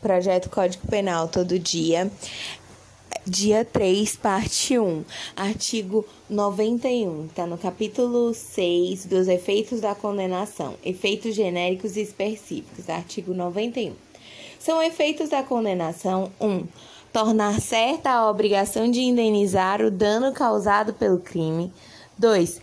Projeto 0.00 0.48
Código 0.48 0.86
Penal 0.86 1.28
todo 1.28 1.58
dia. 1.58 2.10
Dia 3.26 3.62
3, 3.62 4.16
parte 4.16 4.78
1, 4.78 5.04
artigo 5.36 6.06
91, 6.30 7.26
está 7.26 7.46
no 7.46 7.58
capítulo 7.58 8.32
6 8.32 9.04
dos 9.04 9.28
efeitos 9.28 9.82
da 9.82 9.94
condenação, 9.94 10.76
efeitos 10.82 11.34
genéricos 11.34 11.96
e 11.96 12.00
específicos, 12.00 12.88
artigo 12.88 13.34
91. 13.34 13.94
São 14.58 14.82
efeitos 14.82 15.28
da 15.28 15.42
condenação 15.42 16.32
1. 16.40 16.66
Tornar 17.12 17.60
certa 17.60 18.10
a 18.12 18.30
obrigação 18.30 18.90
de 18.90 19.00
indenizar 19.00 19.82
o 19.82 19.90
dano 19.90 20.32
causado 20.32 20.94
pelo 20.94 21.18
crime. 21.18 21.70
2. 22.16 22.60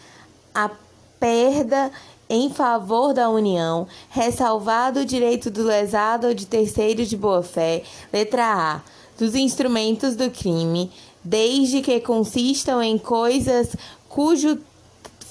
A 0.54 0.72
perda 1.20 1.92
em 2.30 2.50
favor 2.50 3.14
da 3.14 3.30
União, 3.30 3.88
ressalvado 4.10 5.02
o 5.02 5.06
direito 5.06 5.50
do 5.52 5.64
lesado 5.64 6.28
ou 6.28 6.34
de 6.34 6.46
terceiro 6.46 7.06
de 7.06 7.16
boa-fé. 7.16 7.84
Letra 8.12 8.46
A. 8.46 8.82
Dos 9.18 9.34
instrumentos 9.34 10.16
do 10.16 10.30
crime, 10.30 10.92
desde 11.24 11.82
que 11.82 12.02
consistam 12.02 12.84
em 12.84 12.98
coisas 12.98 13.76
cujo 14.10 14.60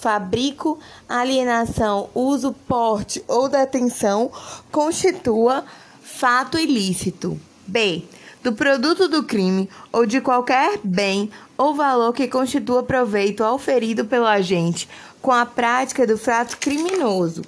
fabrico, 0.05 0.79
alienação, 1.09 2.11
uso, 2.15 2.55
porte 2.66 3.24
ou 3.27 3.49
detenção 3.49 4.30
constitua 4.71 5.65
fato 6.02 6.59
ilícito. 6.59 7.41
B. 7.66 8.02
Do 8.43 8.52
produto 8.52 9.09
do 9.09 9.23
crime 9.23 9.69
ou 9.91 10.05
de 10.05 10.21
qualquer 10.21 10.79
bem 10.85 11.30
ou 11.57 11.74
valor 11.74 12.13
que 12.13 12.29
constitua 12.29 12.83
proveito 12.83 13.43
auferido 13.43 14.05
pelo 14.05 14.27
agente 14.27 14.87
com 15.24 15.33
a 15.33 15.46
prática 15.46 16.06
do 16.06 16.19
fato 16.19 16.59
criminoso. 16.59 17.41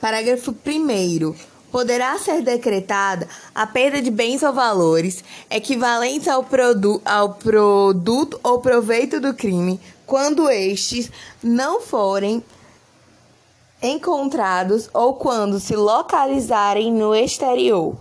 Parágrafo 0.00 0.50
1. 0.50 1.34
Poderá 1.70 2.18
ser 2.18 2.42
decretada 2.42 3.28
a 3.54 3.68
perda 3.68 4.02
de 4.02 4.10
bens 4.10 4.42
ou 4.42 4.52
valores 4.52 5.22
equivalentes 5.48 6.26
ao, 6.26 6.42
produ 6.42 7.00
ao 7.04 7.34
produto 7.34 8.40
ou 8.42 8.58
proveito 8.58 9.20
do 9.20 9.32
crime 9.32 9.80
quando 10.04 10.50
estes 10.50 11.08
não 11.40 11.80
forem 11.80 12.42
encontrados 13.80 14.90
ou 14.92 15.14
quando 15.14 15.60
se 15.60 15.76
localizarem 15.76 16.92
no 16.92 17.14
exterior. 17.14 17.96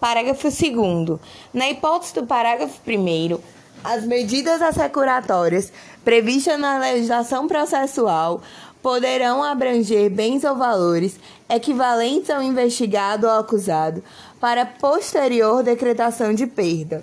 Parágrafo 0.00 0.48
2. 0.50 1.20
Na 1.52 1.70
hipótese 1.70 2.14
do 2.14 2.26
parágrafo 2.26 2.80
1, 2.84 3.38
as 3.84 4.02
medidas 4.04 4.62
assecuratórias 4.62 5.70
previstas 6.04 6.58
na 6.58 6.78
legislação 6.78 7.48
processual 7.48 8.42
poderão 8.82 9.42
abranger 9.42 10.10
bens 10.10 10.44
ou 10.44 10.54
valores 10.54 11.18
equivalentes 11.48 12.28
ao 12.28 12.42
investigado 12.42 13.26
ou 13.26 13.32
acusado 13.32 14.04
para 14.38 14.66
posterior 14.66 15.62
decretação 15.62 16.34
de 16.34 16.46
perda. 16.46 17.02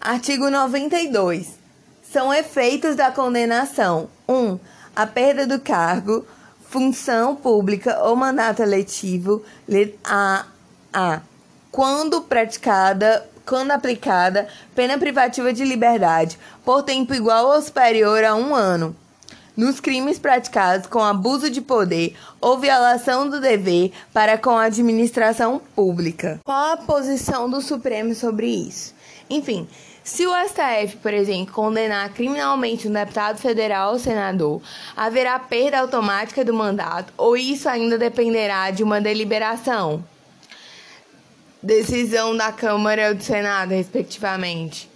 Artigo 0.00 0.48
92. 0.48 1.58
São 2.10 2.32
efeitos 2.32 2.96
da 2.96 3.10
condenação: 3.10 4.08
1. 4.26 4.34
Um, 4.34 4.58
a 4.94 5.06
perda 5.06 5.46
do 5.46 5.60
cargo, 5.60 6.26
função 6.70 7.36
pública 7.36 8.02
ou 8.04 8.16
mandato 8.16 8.62
eletivo, 8.62 9.42
a, 10.02 10.46
a 10.92 11.20
quando 11.70 12.22
praticada 12.22 13.28
quando 13.46 13.70
aplicada, 13.70 14.48
pena 14.74 14.98
privativa 14.98 15.52
de 15.52 15.64
liberdade 15.64 16.38
por 16.64 16.82
tempo 16.82 17.14
igual 17.14 17.46
ou 17.46 17.62
superior 17.62 18.24
a 18.24 18.34
um 18.34 18.54
ano. 18.54 18.94
Nos 19.56 19.80
crimes 19.80 20.18
praticados 20.18 20.86
com 20.86 21.00
abuso 21.02 21.48
de 21.48 21.62
poder 21.62 22.14
ou 22.40 22.58
violação 22.58 23.30
do 23.30 23.40
dever 23.40 23.92
para 24.12 24.36
com 24.36 24.50
a 24.50 24.64
administração 24.64 25.62
pública. 25.74 26.40
Qual 26.44 26.72
a 26.74 26.76
posição 26.76 27.48
do 27.48 27.62
Supremo 27.62 28.14
sobre 28.14 28.48
isso? 28.48 28.94
Enfim, 29.30 29.66
se 30.04 30.26
o 30.26 30.32
STF, 30.46 30.98
por 30.98 31.14
exemplo, 31.14 31.54
condenar 31.54 32.10
criminalmente 32.10 32.86
um 32.86 32.92
deputado 32.92 33.38
federal 33.38 33.94
ou 33.94 33.98
senador, 33.98 34.60
haverá 34.96 35.38
perda 35.38 35.80
automática 35.80 36.44
do 36.44 36.52
mandato 36.52 37.12
ou 37.16 37.36
isso 37.36 37.68
ainda 37.68 37.96
dependerá 37.96 38.70
de 38.70 38.84
uma 38.84 39.00
deliberação? 39.00 40.04
Decisão 41.62 42.36
da 42.36 42.52
Câmara 42.52 43.08
ou 43.08 43.14
do 43.14 43.22
Senado, 43.22 43.70
respectivamente. 43.70 44.88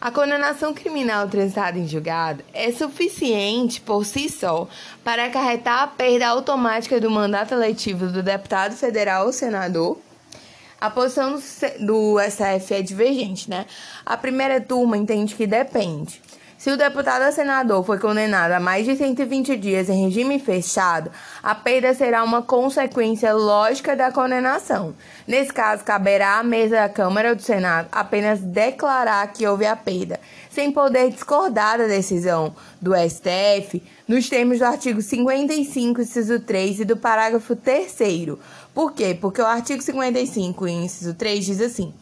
A 0.00 0.10
condenação 0.10 0.74
criminal 0.74 1.28
transitada 1.28 1.78
em 1.78 1.86
julgado 1.86 2.42
é 2.52 2.72
suficiente 2.72 3.80
por 3.80 4.04
si 4.04 4.28
só 4.28 4.66
para 5.04 5.26
acarretar 5.26 5.82
a 5.82 5.86
perda 5.86 6.26
automática 6.26 7.00
do 7.00 7.08
mandato 7.08 7.54
eletivo 7.54 8.08
do 8.08 8.20
deputado 8.20 8.74
federal 8.74 9.26
ou 9.26 9.32
senador. 9.32 9.96
A 10.80 10.90
posição 10.90 11.40
do, 11.78 12.16
SF 12.18 12.74
é 12.74 12.82
divergente, 12.82 13.48
né? 13.48 13.64
A 14.04 14.16
primeira 14.16 14.60
turma 14.60 14.96
entende 14.96 15.36
que 15.36 15.46
depende. 15.46 16.20
Se 16.62 16.70
o 16.70 16.76
deputado 16.76 17.24
ou 17.24 17.32
senador 17.32 17.84
foi 17.84 17.98
condenado 17.98 18.52
a 18.52 18.60
mais 18.60 18.86
de 18.86 18.94
120 18.94 19.56
dias 19.56 19.88
em 19.88 20.04
regime 20.04 20.38
fechado, 20.38 21.10
a 21.42 21.56
perda 21.56 21.92
será 21.92 22.22
uma 22.22 22.40
consequência 22.40 23.34
lógica 23.34 23.96
da 23.96 24.12
condenação. 24.12 24.94
Nesse 25.26 25.52
caso, 25.52 25.82
caberá 25.82 26.38
à 26.38 26.42
mesa 26.44 26.76
da 26.76 26.88
Câmara 26.88 27.30
ou 27.30 27.34
do 27.34 27.42
Senado 27.42 27.88
apenas 27.90 28.38
declarar 28.38 29.26
que 29.32 29.44
houve 29.44 29.66
a 29.66 29.74
perda, 29.74 30.20
sem 30.52 30.70
poder 30.70 31.10
discordar 31.10 31.78
da 31.78 31.88
decisão 31.88 32.54
do 32.80 32.92
STF 32.94 33.82
nos 34.06 34.28
termos 34.28 34.60
do 34.60 34.64
artigo 34.64 35.02
55, 35.02 36.00
inciso 36.00 36.38
3 36.38 36.78
e 36.78 36.84
do 36.84 36.96
parágrafo 36.96 37.56
3. 37.56 37.92
Por 38.72 38.92
quê? 38.92 39.18
Porque 39.20 39.42
o 39.42 39.46
artigo 39.46 39.82
55, 39.82 40.68
inciso 40.68 41.12
3 41.14 41.44
diz 41.44 41.60
assim: 41.60 41.92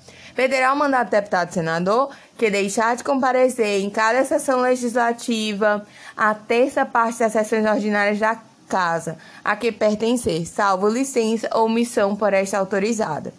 Perderá 0.40 0.72
o 0.72 0.76
mandato 0.76 1.10
de 1.10 1.18
deputado 1.18 1.52
senador 1.52 2.08
que 2.38 2.50
deixar 2.50 2.96
de 2.96 3.04
comparecer 3.04 3.82
em 3.82 3.90
cada 3.90 4.24
sessão 4.24 4.62
legislativa 4.62 5.86
a 6.16 6.34
terça 6.34 6.86
parte 6.86 7.18
das 7.18 7.32
sessões 7.32 7.66
ordinárias 7.66 8.18
da 8.18 8.40
Casa 8.66 9.18
a 9.44 9.54
que 9.54 9.70
pertencer, 9.70 10.46
salvo 10.46 10.88
licença 10.88 11.46
ou 11.52 11.68
missão 11.68 12.16
por 12.16 12.32
esta 12.32 12.56
autorizada. 12.56 13.34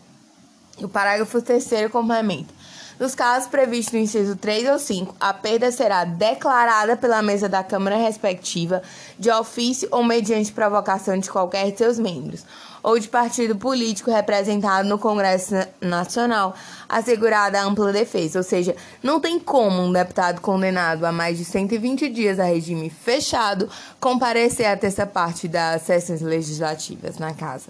O 0.77 0.87
parágrafo 0.87 1.41
3 1.41 1.89
complementa. 1.91 2.53
Nos 3.01 3.15
casos 3.15 3.49
previstos 3.49 3.93
no 3.93 3.99
inciso 3.99 4.35
3 4.35 4.69
ou 4.69 4.77
5, 4.77 5.15
a 5.19 5.33
perda 5.33 5.71
será 5.71 6.05
declarada 6.05 6.95
pela 6.95 7.19
mesa 7.23 7.49
da 7.49 7.63
Câmara 7.63 7.97
respectiva, 7.97 8.83
de 9.17 9.27
ofício 9.31 9.87
ou 9.89 10.03
mediante 10.03 10.51
provocação 10.51 11.17
de 11.17 11.27
qualquer 11.27 11.71
de 11.71 11.79
seus 11.79 11.97
membros, 11.97 12.45
ou 12.83 12.99
de 12.99 13.07
partido 13.07 13.55
político 13.55 14.11
representado 14.11 14.87
no 14.87 14.99
Congresso 14.99 15.55
Nacional, 15.81 16.53
assegurada 16.87 17.59
a 17.59 17.63
ampla 17.63 17.91
defesa. 17.91 18.37
Ou 18.37 18.43
seja, 18.43 18.75
não 19.01 19.19
tem 19.19 19.39
como 19.39 19.81
um 19.81 19.91
deputado 19.91 20.39
condenado 20.39 21.03
a 21.03 21.11
mais 21.11 21.39
de 21.39 21.43
120 21.43 22.07
dias 22.07 22.39
a 22.39 22.43
regime 22.43 22.91
fechado 22.91 23.67
comparecer 23.99 24.67
a 24.67 24.77
terça 24.77 25.07
parte 25.07 25.47
das 25.47 25.81
sessões 25.81 26.21
legislativas 26.21 27.17
na 27.17 27.33
casa. 27.33 27.69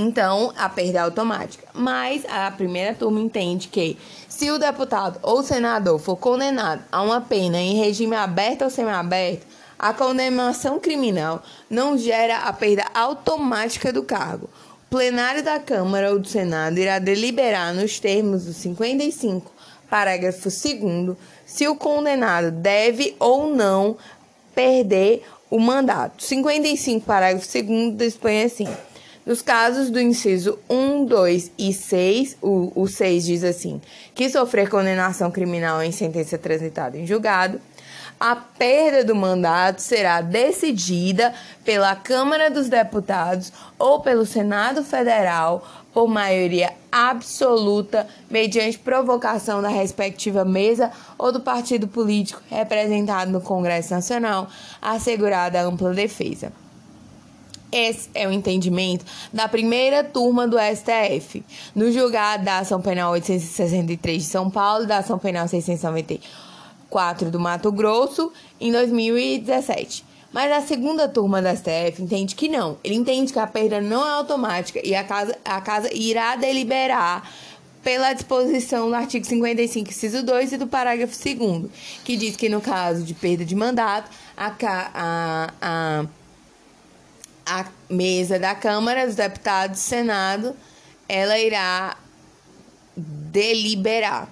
Então, 0.00 0.52
a 0.56 0.68
perda 0.68 1.00
é 1.00 1.02
automática. 1.02 1.66
Mas 1.74 2.24
a 2.28 2.48
primeira 2.52 2.94
turma 2.94 3.18
entende 3.18 3.66
que, 3.66 3.98
se 4.28 4.48
o 4.48 4.56
deputado 4.56 5.18
ou 5.24 5.42
senador 5.42 5.98
for 5.98 6.14
condenado 6.14 6.84
a 6.92 7.02
uma 7.02 7.20
pena 7.20 7.58
em 7.58 7.74
regime 7.74 8.14
aberto 8.14 8.62
ou 8.62 8.70
semiaberto, 8.70 9.44
a 9.76 9.92
condenação 9.92 10.78
criminal 10.78 11.42
não 11.68 11.98
gera 11.98 12.36
a 12.42 12.52
perda 12.52 12.84
automática 12.94 13.92
do 13.92 14.04
cargo. 14.04 14.48
O 14.86 14.88
plenário 14.88 15.42
da 15.42 15.58
Câmara 15.58 16.12
ou 16.12 16.20
do 16.20 16.28
Senado 16.28 16.78
irá 16.78 17.00
deliberar 17.00 17.74
nos 17.74 17.98
termos 17.98 18.44
do 18.44 18.52
55, 18.52 19.50
parágrafo 19.90 20.48
2, 20.48 21.16
se 21.44 21.66
o 21.66 21.74
condenado 21.74 22.52
deve 22.52 23.16
ou 23.18 23.52
não 23.52 23.96
perder 24.54 25.24
o 25.50 25.58
mandato. 25.58 26.22
55, 26.22 27.04
parágrafo 27.04 27.48
2 27.52 27.96
dispõe 27.96 28.44
assim. 28.44 28.68
Nos 29.28 29.42
casos 29.42 29.90
do 29.90 30.00
inciso 30.00 30.58
1, 30.70 31.04
2 31.04 31.52
e 31.58 31.70
6, 31.70 32.38
o, 32.40 32.72
o 32.74 32.88
6 32.88 33.26
diz 33.26 33.44
assim: 33.44 33.78
que 34.14 34.30
sofrer 34.30 34.70
condenação 34.70 35.30
criminal 35.30 35.82
em 35.82 35.92
sentença 35.92 36.38
transitada 36.38 36.96
em 36.96 37.06
julgado, 37.06 37.60
a 38.18 38.34
perda 38.34 39.04
do 39.04 39.14
mandato 39.14 39.82
será 39.82 40.22
decidida 40.22 41.34
pela 41.62 41.94
Câmara 41.94 42.50
dos 42.50 42.70
Deputados 42.70 43.52
ou 43.78 44.00
pelo 44.00 44.24
Senado 44.24 44.82
Federal 44.82 45.62
por 45.92 46.08
maioria 46.08 46.72
absoluta, 46.90 48.08
mediante 48.30 48.78
provocação 48.78 49.60
da 49.60 49.68
respectiva 49.68 50.42
mesa 50.42 50.90
ou 51.18 51.30
do 51.30 51.40
partido 51.40 51.86
político 51.86 52.40
representado 52.48 53.30
no 53.30 53.42
Congresso 53.42 53.92
Nacional, 53.92 54.48
assegurada 54.80 55.60
ampla 55.60 55.92
defesa. 55.92 56.50
Esse 57.70 58.08
é 58.14 58.26
o 58.26 58.32
entendimento 58.32 59.04
da 59.32 59.46
primeira 59.46 60.02
turma 60.02 60.48
do 60.48 60.56
STF, 60.58 61.44
no 61.74 61.92
julgado 61.92 62.44
da 62.44 62.58
Ação 62.58 62.80
Penal 62.80 63.12
863 63.12 64.22
de 64.22 64.28
São 64.28 64.50
Paulo 64.50 64.84
e 64.84 64.86
da 64.86 64.98
Ação 64.98 65.18
Penal 65.18 65.46
694 65.46 67.30
do 67.30 67.38
Mato 67.38 67.70
Grosso, 67.70 68.32
em 68.58 68.72
2017. 68.72 70.04
Mas 70.32 70.52
a 70.52 70.60
segunda 70.60 71.08
turma 71.08 71.40
da 71.40 71.54
STF 71.54 72.02
entende 72.02 72.34
que 72.34 72.48
não. 72.48 72.76
Ele 72.84 72.94
entende 72.94 73.32
que 73.32 73.38
a 73.38 73.46
perda 73.46 73.80
não 73.80 74.06
é 74.06 74.10
automática 74.12 74.80
e 74.84 74.94
a 74.94 75.04
casa, 75.04 75.36
a 75.44 75.60
casa 75.60 75.92
irá 75.94 76.36
deliberar 76.36 77.28
pela 77.82 78.12
disposição 78.12 78.88
do 78.88 78.94
artigo 78.94 79.24
55, 79.24 79.88
inciso 79.88 80.22
2 80.22 80.52
e 80.52 80.56
do 80.58 80.66
parágrafo 80.66 81.14
2 81.16 81.70
que 82.04 82.16
diz 82.16 82.36
que 82.36 82.48
no 82.48 82.60
caso 82.60 83.02
de 83.02 83.14
perda 83.14 83.44
de 83.44 83.54
mandato, 83.54 84.10
a, 84.36 84.52
a, 84.94 85.52
a, 85.60 86.04
a 87.48 87.64
mesa 87.88 88.38
da 88.38 88.54
Câmara 88.54 89.06
dos 89.06 89.14
Deputados 89.14 89.78
do 89.78 89.82
Senado, 89.82 90.54
ela 91.08 91.38
irá 91.38 91.96
deliberar. 92.94 94.28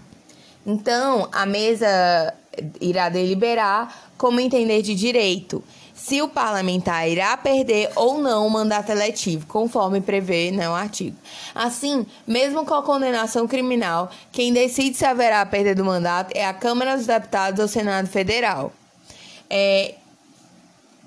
Então, 0.66 1.28
a 1.32 1.46
mesa 1.46 2.34
irá 2.80 3.08
deliberar 3.08 4.12
como 4.18 4.40
entender 4.40 4.82
de 4.82 4.94
direito 4.94 5.62
se 5.94 6.20
o 6.20 6.28
parlamentar 6.28 7.08
irá 7.08 7.36
perder 7.36 7.90
ou 7.96 8.18
não 8.20 8.46
o 8.46 8.50
mandato 8.50 8.92
eletivo, 8.92 9.46
conforme 9.46 10.00
prevê 10.00 10.50
né, 10.50 10.68
o 10.68 10.74
artigo. 10.74 11.16
Assim, 11.54 12.06
mesmo 12.26 12.64
com 12.66 12.74
a 12.74 12.82
condenação 12.82 13.48
criminal, 13.48 14.10
quem 14.30 14.52
decide 14.52 14.96
se 14.96 15.04
haverá 15.04 15.40
a 15.40 15.46
perda 15.46 15.74
do 15.74 15.84
mandato 15.84 16.32
é 16.34 16.44
a 16.44 16.52
Câmara 16.52 16.96
dos 16.96 17.06
Deputados 17.06 17.60
ou 17.60 17.66
Senado 17.66 18.08
Federal. 18.08 18.72
É, 19.48 19.94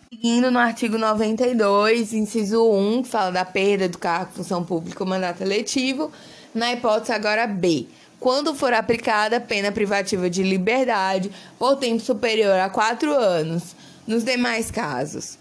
seguindo 0.10 0.50
no 0.50 0.58
artigo 0.58 0.98
92, 0.98 2.14
inciso 2.14 2.68
1, 2.68 3.04
que 3.04 3.10
fala 3.10 3.32
da 3.32 3.46
perda 3.46 3.88
do 3.88 3.98
cargo, 3.98 4.34
função 4.34 4.64
pública 4.64 5.04
ou 5.04 5.10
mandato 5.10 5.42
eletivo, 5.42 6.12
na 6.54 6.74
hipótese 6.74 7.12
agora 7.12 7.46
B 7.46 7.88
quando 8.20 8.54
for 8.54 8.74
aplicada 8.74 9.40
pena 9.40 9.72
privativa 9.72 10.30
de 10.30 10.44
liberdade 10.44 11.32
por 11.58 11.78
tempo 11.78 12.02
superior 12.02 12.60
a 12.60 12.70
quatro 12.70 13.14
anos, 13.14 13.76
nos 14.06 14.24
demais 14.24 14.70
casos. 14.70 15.38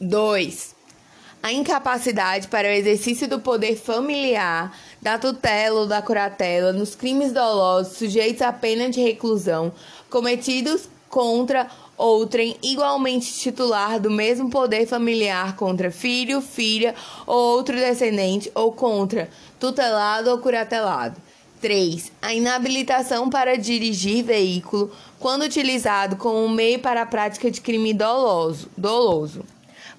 2. 0.00 0.74
A 1.42 1.52
incapacidade 1.52 2.48
para 2.48 2.66
o 2.66 2.72
exercício 2.72 3.28
do 3.28 3.38
poder 3.38 3.76
familiar, 3.76 4.76
da 5.00 5.16
tutela 5.18 5.80
ou 5.80 5.86
da 5.86 6.02
curatela 6.02 6.72
nos 6.72 6.96
crimes 6.96 7.32
dolosos 7.32 7.96
sujeitos 7.96 8.42
à 8.42 8.52
pena 8.52 8.90
de 8.90 9.00
reclusão 9.00 9.72
cometidos 10.10 10.88
contra 11.08 11.70
outrem 11.96 12.56
igualmente 12.62 13.32
titular 13.32 13.98
do 13.98 14.10
mesmo 14.10 14.50
poder 14.50 14.86
familiar 14.86 15.56
contra 15.56 15.90
filho, 15.90 16.40
filha 16.40 16.94
ou 17.26 17.56
outro 17.56 17.76
descendente 17.76 18.50
ou 18.54 18.72
contra 18.72 19.30
tutelado 19.58 20.30
ou 20.30 20.38
curatelado 20.38 21.16
3. 21.60 22.12
A 22.20 22.34
inabilitação 22.34 23.30
para 23.30 23.56
dirigir 23.56 24.24
veículo 24.24 24.92
quando 25.18 25.42
utilizado 25.42 26.16
como 26.16 26.48
meio 26.48 26.78
para 26.78 27.02
a 27.02 27.06
prática 27.06 27.50
de 27.50 27.60
crime 27.60 27.94
doloso. 27.94 28.68
doloso. 28.76 29.44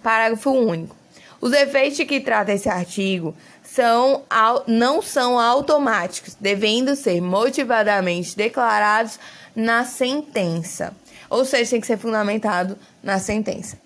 Parágrafo 0.04 0.52
único. 0.52 0.96
Os 1.40 1.54
efeitos 1.54 1.98
de 1.98 2.06
que 2.06 2.20
trata 2.20 2.52
esse 2.52 2.68
artigo 2.68 3.36
são, 3.64 4.24
não 4.66 5.02
são 5.02 5.40
automáticos, 5.40 6.36
devendo 6.40 6.96
ser 6.96 7.22
motivadamente 7.22 8.36
declarados 8.36 9.20
na 9.56 9.84
sentença. 9.84 10.96
Ou 11.30 11.46
seja, 11.46 11.72
tem 11.72 11.82
que 11.82 11.88
ser 11.88 11.98
fundamentado 11.98 12.78
na 13.04 13.20
sentença. 13.20 13.78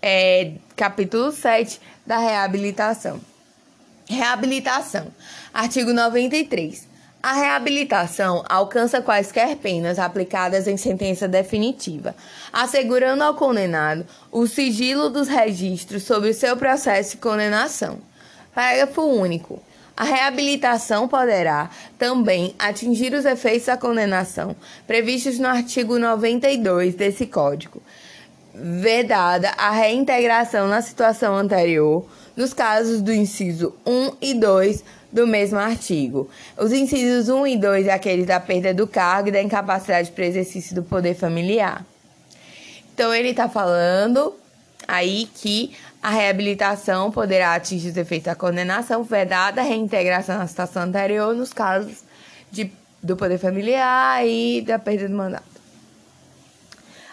É, 0.00 0.52
capítulo 0.74 1.30
7 1.30 1.80
da 2.06 2.18
reabilitação. 2.18 3.20
Reabilitação. 4.08 5.06
Artigo 5.52 5.92
93. 5.92 6.88
A 7.22 7.34
reabilitação 7.34 8.44
alcança 8.48 9.00
quaisquer 9.00 9.54
penas 9.56 10.00
aplicadas 10.00 10.66
em 10.66 10.76
sentença 10.76 11.28
definitiva, 11.28 12.16
assegurando 12.52 13.22
ao 13.22 13.34
condenado 13.34 14.04
o 14.32 14.44
sigilo 14.48 15.08
dos 15.08 15.28
registros 15.28 16.02
sobre 16.02 16.30
o 16.30 16.34
seu 16.34 16.56
processo 16.56 17.12
de 17.12 17.18
condenação. 17.18 18.00
Parágrafo 18.52 19.02
único. 19.02 19.62
A 19.96 20.04
reabilitação 20.04 21.06
poderá 21.06 21.70
também 21.98 22.54
atingir 22.58 23.12
os 23.12 23.24
efeitos 23.24 23.66
da 23.66 23.76
condenação 23.76 24.56
previstos 24.86 25.38
no 25.38 25.48
artigo 25.48 25.98
92 25.98 26.94
desse 26.94 27.26
Código, 27.26 27.82
vedada 28.54 29.50
a 29.50 29.70
reintegração 29.70 30.66
na 30.66 30.80
situação 30.80 31.36
anterior, 31.36 32.06
nos 32.34 32.54
casos 32.54 33.02
do 33.02 33.12
inciso 33.12 33.74
1 33.86 34.12
e 34.20 34.34
2 34.34 34.82
do 35.12 35.26
mesmo 35.26 35.58
artigo. 35.58 36.28
Os 36.56 36.72
incisos 36.72 37.28
1 37.28 37.46
e 37.46 37.58
2 37.58 37.86
é 37.86 37.92
aqueles 37.92 38.26
da 38.26 38.40
perda 38.40 38.72
do 38.72 38.86
cargo 38.86 39.28
e 39.28 39.32
da 39.32 39.42
incapacidade 39.42 40.10
para 40.10 40.24
exercício 40.24 40.74
do 40.74 40.82
poder 40.82 41.14
familiar. 41.14 41.84
Então, 42.94 43.14
ele 43.14 43.28
está 43.28 43.48
falando 43.48 44.34
aí 44.86 45.28
que 45.34 45.76
a 46.02 46.10
reabilitação 46.10 47.10
poderá 47.10 47.54
atingir 47.54 47.90
os 47.90 47.96
efeitos 47.96 48.26
da 48.26 48.34
condenação, 48.34 49.04
vedada 49.04 49.60
a 49.60 49.64
reintegração 49.64 50.38
na 50.38 50.46
situação 50.46 50.82
anterior 50.82 51.34
nos 51.34 51.52
casos 51.52 52.02
de, 52.50 52.72
do 53.02 53.16
poder 53.16 53.38
familiar 53.38 54.26
e 54.26 54.62
da 54.62 54.78
perda 54.78 55.08
do 55.08 55.14
mandato. 55.14 55.44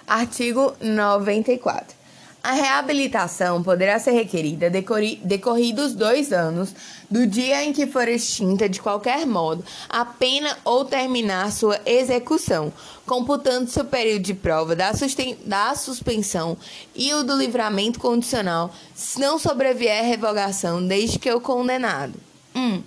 Artigo 0.07 0.75
94. 0.81 1.98
A 2.41 2.53
reabilitação 2.53 3.61
poderá 3.61 3.99
ser 3.99 4.11
requerida 4.11 4.69
decorridos 4.69 5.93
dois 5.93 6.31
anos 6.31 6.73
do 7.11 7.27
dia 7.27 7.65
em 7.65 7.73
que 7.73 7.85
for 7.85 8.07
extinta 8.07 8.69
de 8.69 8.81
qualquer 8.81 9.25
modo 9.25 9.63
a 9.89 10.05
pena 10.05 10.57
ou 10.63 10.85
terminar 10.85 11.51
sua 11.51 11.81
execução, 11.85 12.71
computando 13.05 13.69
seu 13.69 13.83
período 13.83 14.23
de 14.23 14.33
prova 14.33 14.73
da, 14.73 14.91
da 15.45 15.75
suspensão 15.75 16.57
e 16.95 17.13
o 17.13 17.23
do 17.23 17.35
livramento 17.35 17.99
condicional, 17.99 18.73
se 18.95 19.19
não 19.19 19.37
sobrevier 19.37 20.05
revogação 20.05 20.85
desde 20.85 21.19
que 21.19 21.31
o 21.31 21.41
condenado. 21.41 22.13
1. 22.55 22.59
Um, 22.59 22.83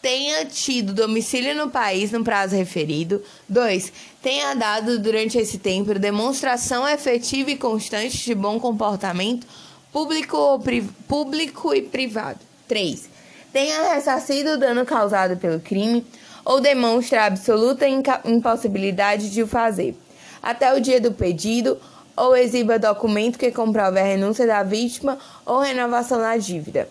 tenha 0.00 0.44
tido 0.46 0.92
domicílio 0.92 1.54
no 1.54 1.70
país 1.70 2.12
no 2.12 2.22
prazo 2.22 2.56
referido. 2.56 3.22
2. 3.48 3.92
Tenha 4.22 4.54
dado 4.54 4.98
durante 4.98 5.38
esse 5.38 5.58
tempo 5.58 5.92
demonstração 5.98 6.86
efetiva 6.88 7.50
e 7.50 7.56
constante 7.56 8.18
de 8.18 8.34
bom 8.34 8.58
comportamento 8.60 9.46
público, 9.92 10.36
ou 10.36 10.62
público 11.06 11.74
e 11.74 11.82
privado. 11.82 12.40
3. 12.66 13.08
Tenha 13.52 13.94
ressarcido 13.94 14.50
o 14.50 14.58
dano 14.58 14.84
causado 14.84 15.36
pelo 15.36 15.60
crime 15.60 16.04
ou 16.44 16.60
demonstra 16.60 17.26
absoluta 17.26 17.86
impossibilidade 18.24 19.30
de 19.30 19.42
o 19.42 19.46
fazer, 19.46 19.94
até 20.42 20.72
o 20.72 20.80
dia 20.80 21.00
do 21.00 21.12
pedido, 21.12 21.78
ou 22.16 22.34
exiba 22.34 22.78
documento 22.78 23.38
que 23.38 23.52
comprove 23.52 24.00
a 24.00 24.04
renúncia 24.04 24.46
da 24.46 24.62
vítima 24.62 25.18
ou 25.44 25.60
renovação 25.60 26.18
da 26.18 26.36
dívida. 26.36 26.88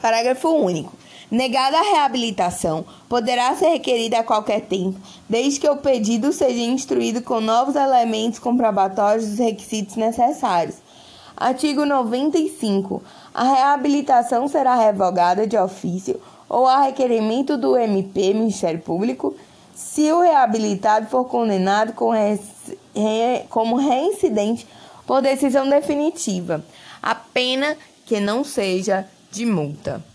Parágrafo 0.00 0.50
único. 0.50 0.92
Negada 1.34 1.80
a 1.80 1.82
reabilitação, 1.82 2.84
poderá 3.08 3.52
ser 3.56 3.70
requerida 3.70 4.20
a 4.20 4.22
qualquer 4.22 4.60
tempo, 4.60 5.00
desde 5.28 5.58
que 5.58 5.68
o 5.68 5.78
pedido 5.78 6.32
seja 6.32 6.60
instruído 6.60 7.20
com 7.22 7.40
novos 7.40 7.74
elementos 7.74 8.38
comprobatórios 8.38 9.26
dos 9.26 9.40
requisitos 9.40 9.96
necessários. 9.96 10.76
Artigo 11.36 11.84
95. 11.84 13.02
A 13.34 13.52
reabilitação 13.52 14.46
será 14.46 14.76
revogada 14.76 15.44
de 15.44 15.58
ofício 15.58 16.20
ou 16.48 16.68
a 16.68 16.82
requerimento 16.82 17.56
do 17.56 17.76
MP, 17.76 18.32
Ministério 18.32 18.80
Público, 18.80 19.34
se 19.74 20.12
o 20.12 20.20
reabilitado 20.20 21.08
for 21.08 21.24
condenado 21.24 21.94
como 23.48 23.76
reincidente 23.76 24.68
por 25.04 25.20
decisão 25.20 25.68
definitiva, 25.68 26.64
a 27.02 27.16
pena 27.16 27.76
que 28.06 28.20
não 28.20 28.44
seja 28.44 29.04
de 29.32 29.44
multa. 29.44 30.13